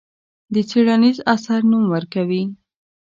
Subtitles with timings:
[0.53, 2.43] د څېړنیز اثر نوم ورکوي.